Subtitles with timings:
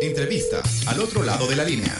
[0.00, 1.94] Entrevista al otro lado de la línea.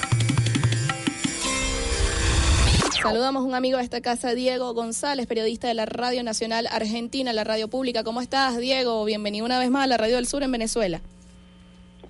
[3.03, 7.33] Saludamos a un amigo de esta casa, Diego González, periodista de la Radio Nacional Argentina,
[7.33, 8.05] la radio pública.
[8.05, 9.05] ¿Cómo estás, Diego?
[9.05, 11.01] Bienvenido una vez más a la Radio del Sur en Venezuela.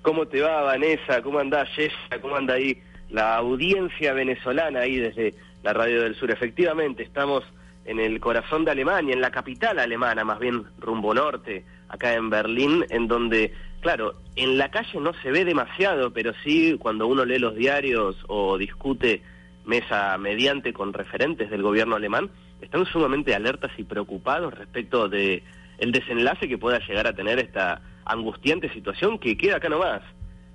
[0.01, 1.21] ¿Cómo te va, Vanessa?
[1.21, 2.19] ¿Cómo andás, Jessica?
[2.21, 6.31] ¿Cómo anda ahí la audiencia venezolana ahí desde la Radio del Sur?
[6.31, 7.43] Efectivamente, estamos
[7.85, 12.29] en el corazón de Alemania, en la capital alemana, más bien rumbo norte, acá en
[12.29, 17.25] Berlín, en donde Claro, en la calle no se ve demasiado, pero sí cuando uno
[17.25, 19.21] lee los diarios o discute
[19.65, 22.29] mesa mediante con referentes del gobierno alemán,
[22.61, 25.43] están sumamente alertas y preocupados respecto de
[25.77, 30.01] el desenlace que pueda llegar a tener esta angustiante situación que queda acá nomás,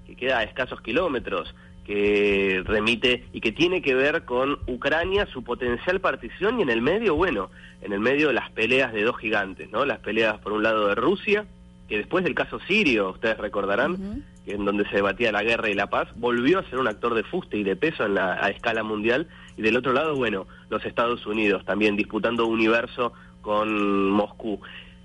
[0.06, 5.44] que queda a escasos kilómetros, que remite y que tiene que ver con Ucrania, su
[5.44, 7.50] potencial partición y en el medio, bueno,
[7.82, 9.84] en el medio las peleas de dos gigantes, ¿no?
[9.84, 11.46] Las peleas por un lado de Rusia
[11.92, 15.90] que después del caso sirio, ustedes recordarán, en donde se debatía la guerra y la
[15.90, 18.82] paz, volvió a ser un actor de fuste y de peso en la, a escala
[18.82, 19.28] mundial.
[19.58, 23.12] Y del otro lado, bueno, los Estados Unidos también disputando universo
[23.42, 24.58] con Moscú.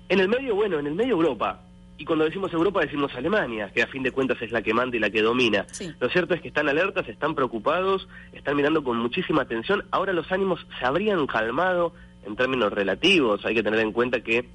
[0.08, 1.60] En el medio, bueno, en el medio Europa.
[1.98, 4.96] Y cuando decimos Europa decimos Alemania, que a fin de cuentas es la que manda
[4.96, 5.66] y la que domina.
[6.00, 9.84] Lo cierto es que están alertas, están preocupados, están mirando con muchísima atención.
[9.90, 11.92] Ahora los ánimos se habrían calmado
[12.24, 13.44] en términos relativos.
[13.44, 14.48] Hay que tener en cuenta que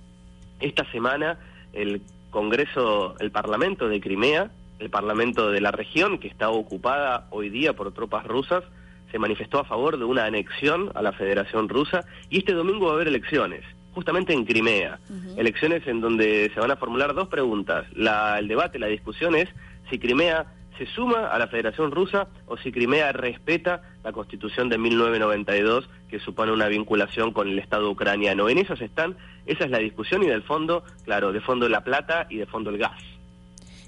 [0.59, 1.37] esta semana
[1.73, 2.01] el
[2.33, 7.73] Congreso, el Parlamento de Crimea, el Parlamento de la región, que está ocupada hoy día
[7.73, 8.63] por tropas rusas,
[9.11, 12.93] se manifestó a favor de una anexión a la Federación Rusa y este domingo va
[12.93, 13.63] a haber elecciones,
[13.93, 14.99] justamente en Crimea.
[15.37, 17.85] Elecciones en donde se van a formular dos preguntas.
[17.93, 19.47] La, el debate, la discusión es
[19.91, 20.47] si Crimea
[20.77, 26.19] se suma a la Federación Rusa o si Crimea respeta la Constitución de 1992 que
[26.19, 28.49] supone una vinculación con el Estado ucraniano.
[28.49, 32.27] En esas están, esa es la discusión y del fondo, claro, de fondo la plata
[32.29, 33.01] y de fondo el gas.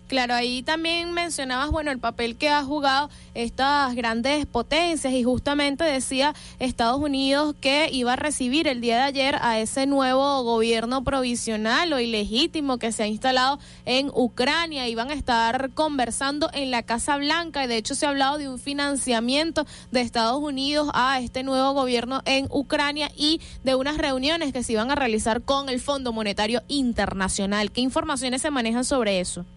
[0.07, 5.83] Claro, ahí también mencionabas, bueno, el papel que ha jugado estas grandes potencias y justamente
[5.83, 11.03] decía Estados Unidos que iba a recibir el día de ayer a ese nuevo gobierno
[11.03, 14.87] provisional o ilegítimo que se ha instalado en Ucrania.
[14.87, 18.47] Iban a estar conversando en la Casa Blanca y de hecho se ha hablado de
[18.47, 24.53] un financiamiento de Estados Unidos a este nuevo gobierno en Ucrania y de unas reuniones
[24.53, 27.71] que se iban a realizar con el Fondo Monetario Internacional.
[27.71, 29.47] ¿Qué informaciones se manejan sobre eso?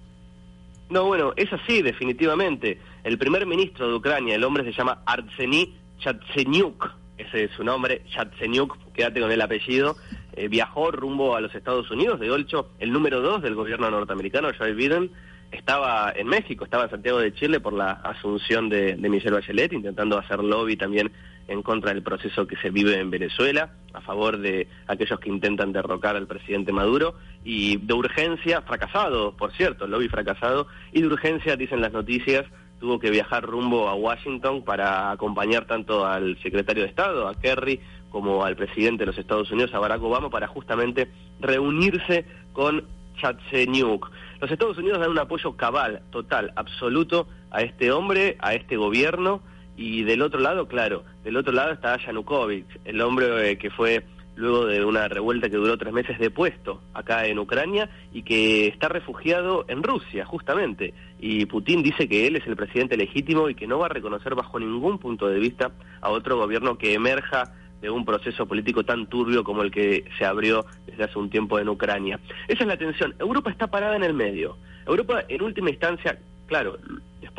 [0.90, 2.78] No, bueno, es así, definitivamente.
[3.04, 8.02] El primer ministro de Ucrania, el hombre se llama Arseny Chatsenyuk, ese es su nombre,
[8.10, 9.96] Chatsenyuk, quédate con el apellido,
[10.34, 14.48] eh, viajó rumbo a los Estados Unidos, de hecho, el número dos del gobierno norteamericano,
[14.56, 15.10] Joe Biden,
[15.50, 19.72] estaba en México, estaba en Santiago de Chile por la asunción de, de Michelle Bachelet,
[19.72, 21.10] intentando hacer lobby también
[21.48, 25.72] en contra del proceso que se vive en Venezuela, a favor de aquellos que intentan
[25.72, 31.06] derrocar al presidente Maduro, y de urgencia, fracasado, por cierto, el lobby fracasado, y de
[31.06, 32.44] urgencia, dicen las noticias,
[32.78, 37.80] tuvo que viajar rumbo a Washington para acompañar tanto al secretario de Estado, a Kerry,
[38.10, 41.08] como al presidente de los Estados Unidos, a Barack Obama, para justamente
[41.40, 42.84] reunirse con
[43.20, 44.10] Chatsenyuk.
[44.40, 49.42] Los Estados Unidos dan un apoyo cabal, total, absoluto a este hombre, a este gobierno,
[49.78, 54.04] y del otro lado, claro, del otro lado está Yanukovych, el hombre eh, que fue
[54.34, 58.88] luego de una revuelta que duró tres meses depuesto acá en Ucrania y que está
[58.88, 60.94] refugiado en Rusia, justamente.
[61.20, 64.34] Y Putin dice que él es el presidente legítimo y que no va a reconocer
[64.34, 69.06] bajo ningún punto de vista a otro gobierno que emerja de un proceso político tan
[69.06, 72.18] turbio como el que se abrió desde hace un tiempo en Ucrania.
[72.48, 73.14] Esa es la tensión.
[73.20, 74.56] Europa está parada en el medio.
[74.86, 76.78] Europa, en última instancia, claro,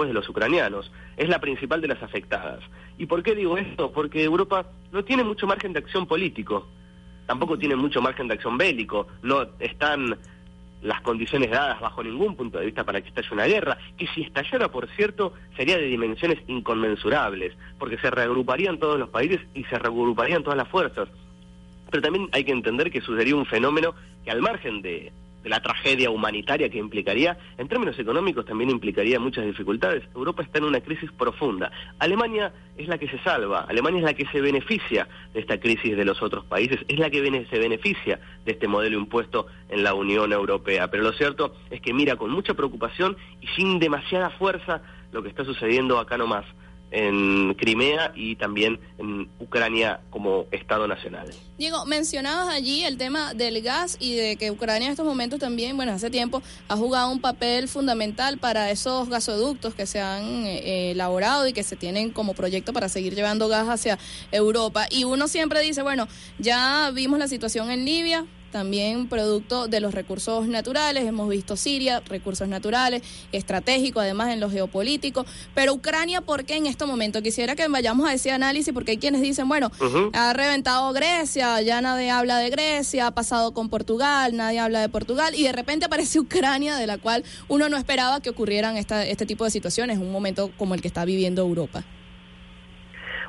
[0.08, 2.60] de los ucranianos, es la principal de las afectadas.
[2.98, 3.92] ¿Y por qué digo esto?
[3.92, 6.68] Porque Europa no tiene mucho margen de acción político,
[7.26, 10.18] tampoco tiene mucho margen de acción bélico, no están
[10.82, 14.22] las condiciones dadas bajo ningún punto de vista para que estalle una guerra, que si
[14.22, 19.78] estallara, por cierto, sería de dimensiones inconmensurables, porque se reagruparían todos los países y se
[19.78, 21.10] reagruparían todas las fuerzas.
[21.90, 23.94] Pero también hay que entender que sucedería un fenómeno
[24.24, 25.12] que al margen de
[25.44, 30.04] de la tragedia humanitaria que implicaría, en términos económicos también implicaría muchas dificultades.
[30.16, 31.72] Europa está en una crisis profunda.
[32.00, 35.96] Alemania es la que se salva, Alemania es la que se beneficia de esta crisis
[35.96, 37.20] de los otros países, es la que
[37.50, 40.90] se beneficia de este modelo impuesto en la Unión Europea.
[40.90, 44.82] Pero lo cierto es que mira con mucha preocupación y sin demasiada fuerza
[45.12, 46.46] lo que está sucediendo acá nomás
[46.92, 51.30] en Crimea y también en Ucrania como Estado nacional.
[51.58, 55.76] Diego, mencionabas allí el tema del gas y de que Ucrania en estos momentos también,
[55.76, 60.92] bueno, hace tiempo ha jugado un papel fundamental para esos gasoductos que se han eh,
[60.92, 64.00] elaborado y que se tienen como proyecto para seguir llevando gas hacia
[64.32, 64.88] Europa.
[64.90, 66.08] Y uno siempre dice, bueno,
[66.38, 71.06] ya vimos la situación en Libia, también producto de los recursos naturales.
[71.06, 73.02] Hemos visto Siria, recursos naturales,
[73.32, 75.26] estratégico además en lo geopolítico.
[75.56, 77.22] Pero Ucrania, ¿por qué en este momento?
[77.22, 79.72] Quisiera que vayamos a ese análisis porque hay quienes dicen, bueno,
[80.14, 84.90] ha reventado Grecia, ya nadie habla de Grecia, ha pasado con Portugal, nadie habla de
[84.90, 89.06] Portugal y de repente aparece Ucrania, de la cual uno no esperaba que ocurrieran esta,
[89.06, 91.84] este tipo de situaciones en un momento como el que está viviendo Europa.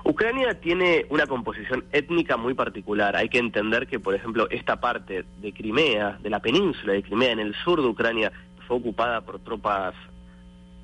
[0.05, 3.17] Ucrania tiene una composición étnica muy particular.
[3.17, 7.33] Hay que entender que, por ejemplo, esta parte de Crimea, de la península de Crimea,
[7.33, 8.33] en el sur de Ucrania,
[8.67, 9.95] fue ocupada por tropas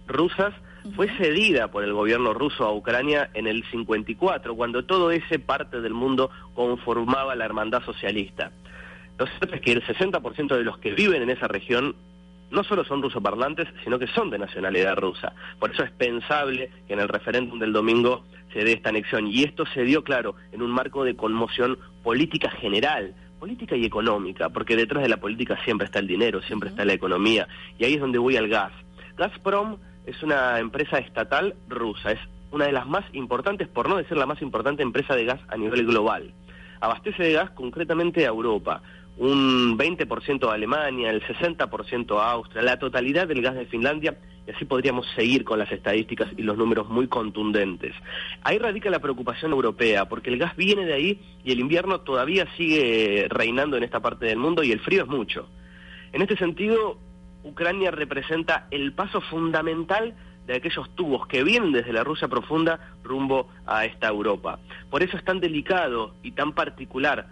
[0.07, 0.55] rusas,
[0.95, 5.81] fue cedida por el gobierno ruso a Ucrania en el 54, cuando todo ese parte
[5.81, 8.53] del mundo conformaba la hermandad socialista.
[9.19, 11.97] Lo cierto es que el 60% de los que viven en esa región
[12.51, 15.33] no solo son rusoparlantes, sino que son de nacionalidad rusa.
[15.59, 19.27] Por eso es pensable que en el referéndum del domingo se dé esta anexión.
[19.27, 24.49] Y esto se dio, claro, en un marco de conmoción política general, política y económica,
[24.49, 27.49] porque detrás de la política siempre está el dinero, siempre está la economía.
[27.79, 28.73] Y ahí es donde voy al gas.
[29.17, 32.21] Gazprom es una empresa estatal rusa, es
[32.53, 35.57] una de las más importantes, por no decir la más importante empresa de gas a
[35.57, 36.33] nivel global.
[36.81, 38.83] Abastece de gas concretamente a Europa
[39.19, 44.51] un 20% a Alemania, el 60% a Austria, la totalidad del gas de Finlandia, y
[44.51, 47.95] así podríamos seguir con las estadísticas y los números muy contundentes.
[48.43, 52.47] Ahí radica la preocupación europea, porque el gas viene de ahí y el invierno todavía
[52.57, 55.49] sigue reinando en esta parte del mundo y el frío es mucho.
[56.13, 56.99] En este sentido,
[57.43, 60.15] Ucrania representa el paso fundamental
[60.47, 64.61] de aquellos tubos que vienen desde la Rusia profunda rumbo a esta Europa.
[64.91, 67.27] Por eso es tan delicado y tan particular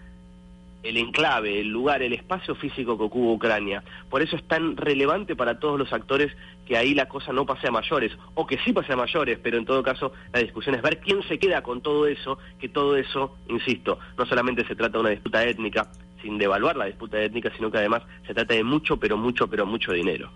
[0.85, 3.83] el enclave, el lugar, el espacio físico que ocupa Ucrania.
[4.11, 6.31] Por eso es tan relevante para todos los actores
[6.67, 9.59] que ahí la cosa no pase a mayores, o que sí pase a mayores, pero
[9.59, 12.97] en todo caso la discusión es ver quién se queda con todo eso, que todo
[12.97, 15.91] eso, insisto, no solamente se trata de una disputa étnica,
[16.23, 19.67] sin devaluar la disputa étnica, sino que además se trata de mucho, pero mucho, pero
[19.67, 20.31] mucho dinero.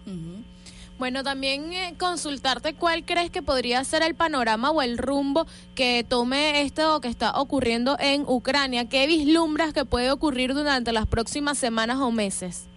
[0.99, 5.47] Bueno, también eh, consultarte cuál crees que podría ser el panorama o el rumbo
[5.77, 8.89] que tome esto que está ocurriendo en Ucrania.
[8.89, 12.69] ¿Qué vislumbras que puede ocurrir durante las próximas semanas o meses?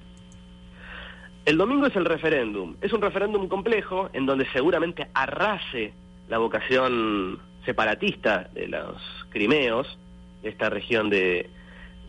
[1.45, 2.75] El domingo es el referéndum.
[2.81, 5.91] Es un referéndum complejo en donde seguramente arrase
[6.29, 9.01] la vocación separatista de los
[9.31, 9.97] crimeos,
[10.43, 11.49] esta región de,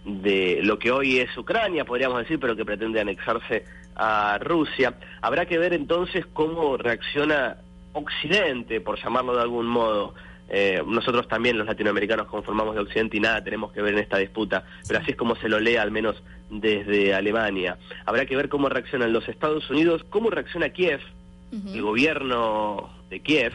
[0.04, 3.64] de lo que hoy es Ucrania, podríamos decir, pero que pretende anexarse
[3.96, 4.94] a Rusia.
[5.20, 7.56] Habrá que ver entonces cómo reacciona
[7.92, 10.14] Occidente, por llamarlo de algún modo.
[10.48, 14.18] Eh, nosotros también los latinoamericanos conformamos de Occidente y nada tenemos que ver en esta
[14.18, 17.78] disputa, pero así es como se lo lee al menos desde Alemania.
[18.04, 21.00] Habrá que ver cómo reaccionan los Estados Unidos, cómo reacciona Kiev,
[21.52, 23.52] el gobierno de Kiev,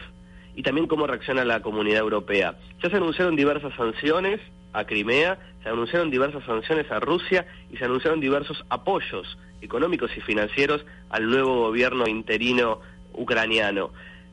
[0.54, 2.56] y también cómo reacciona la comunidad europea.
[2.82, 4.40] Ya se anunciaron diversas sanciones
[4.72, 10.20] a Crimea, se anunciaron diversas sanciones a Rusia y se anunciaron diversos apoyos económicos y
[10.20, 12.80] financieros al nuevo gobierno interino
[13.14, 13.90] ucraniano.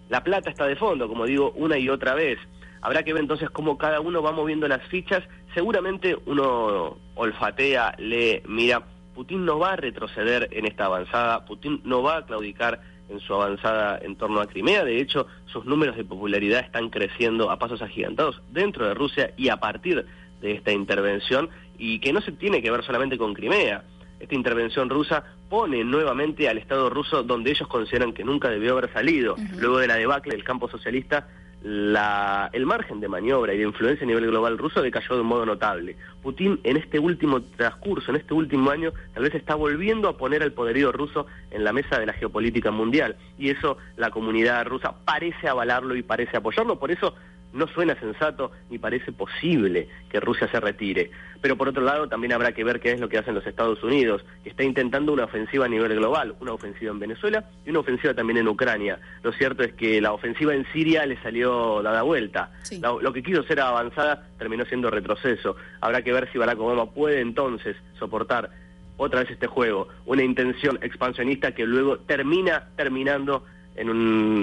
[0.09, 2.38] La plata está de fondo, como digo, una y otra vez.
[2.81, 5.24] Habrá que ver entonces cómo cada uno va moviendo las fichas.
[5.55, 8.83] Seguramente uno olfatea, lee, mira,
[9.15, 13.33] Putin no va a retroceder en esta avanzada, Putin no va a claudicar en su
[13.33, 14.83] avanzada en torno a Crimea.
[14.83, 19.50] De hecho, sus números de popularidad están creciendo a pasos agigantados dentro de Rusia y
[19.50, 20.05] a partir
[20.42, 23.84] de esta intervención y que no se tiene que ver solamente con Crimea.
[24.20, 28.92] Esta intervención rusa pone nuevamente al Estado ruso donde ellos consideran que nunca debió haber
[28.92, 29.36] salido.
[29.58, 31.27] Luego de la debacle del campo socialista,
[31.62, 35.27] la, el margen de maniobra y de influencia a nivel global ruso decayó de un
[35.27, 35.96] modo notable.
[36.22, 40.44] Putin en este último transcurso, en este último año, tal vez está volviendo a poner
[40.44, 43.15] al poderío ruso en la mesa de la geopolítica mundial.
[43.39, 46.77] Y eso la comunidad rusa parece avalarlo y parece apoyarlo.
[46.77, 47.15] Por eso
[47.55, 51.09] no suena sensato ni parece posible que Rusia se retire.
[51.41, 53.81] Pero por otro lado también habrá que ver qué es lo que hacen los Estados
[53.83, 57.79] Unidos, que está intentando una ofensiva a nivel global, una ofensiva en Venezuela y una
[57.79, 59.00] ofensiva también en Ucrania.
[59.24, 62.51] Lo cierto es que la ofensiva en Siria le salió dada vuelta.
[62.81, 65.55] Lo, que quiso ser avanzada terminó siendo retroceso.
[65.81, 68.50] Habrá que ver si Barack Obama puede entonces soportar
[68.97, 73.43] otra vez este juego, una intención expansionista que luego termina terminando
[73.75, 73.89] en,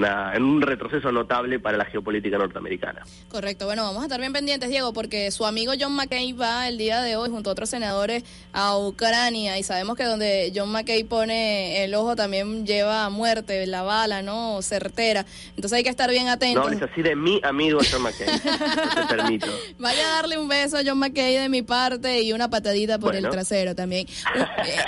[0.05, 3.03] en un retroceso notable para la geopolítica norteamericana.
[3.29, 3.67] Correcto.
[3.67, 7.03] Bueno, vamos a estar bien pendientes, Diego, porque su amigo John McCain va el día
[7.03, 11.85] de hoy junto a otros senadores a Ucrania y sabemos que donde John McCain pone
[11.85, 14.61] el ojo también lleva a muerte, la bala, ¿no?
[14.63, 15.25] Certera.
[15.51, 16.71] Entonces hay que estar bien atentos.
[16.71, 18.31] No es así de mi amigo John McCain.
[18.31, 19.47] no te permito.
[19.79, 23.15] Vaya a darle un beso a John McCain de mi parte y una patadita por
[23.17, 24.07] el trasero también.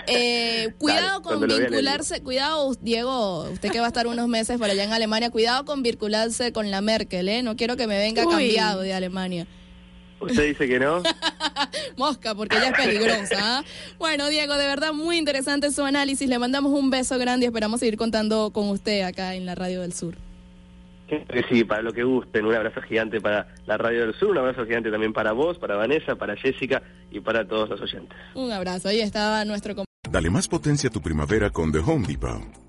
[0.07, 4.69] Eh, eh, cuidado con vincularse, cuidado, Diego, usted que va a estar unos meses por
[4.69, 5.31] allá en Alemania.
[5.31, 7.43] Cuidado con vincularse con la Merkel, ¿eh?
[7.45, 9.47] No quiero que me venga cambiado de Alemania.
[10.19, 11.03] ¿Usted dice que no?
[11.97, 13.37] Mosca, porque ella es peligrosa.
[13.39, 13.65] ¿ah?
[13.99, 16.29] Bueno, Diego, de verdad muy interesante su análisis.
[16.29, 19.83] Le mandamos un beso grande y esperamos seguir contando con usted acá en la Radio
[19.83, 20.17] del Sur.
[21.49, 22.45] Sí, para lo que gusten.
[22.45, 25.77] Un abrazo gigante para la Radio del Sur, un abrazo gigante también para vos, para
[25.77, 28.19] Vanessa, para Jessica y para todos los oyentes.
[28.35, 28.89] Un abrazo.
[28.89, 29.75] Ahí estaba nuestro
[30.11, 32.64] Dale más potencia a tu primavera con The Home Depot.